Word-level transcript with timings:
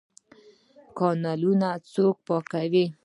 کانالونه 0.97 1.69
څوک 1.93 2.15
پاکوي؟ 2.27 2.85